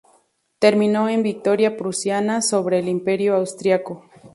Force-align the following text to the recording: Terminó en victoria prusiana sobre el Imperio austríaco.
Terminó 0.57 1.09
en 1.09 1.21
victoria 1.21 1.77
prusiana 1.77 2.41
sobre 2.41 2.79
el 2.79 2.87
Imperio 2.89 3.35
austríaco. 3.35 4.09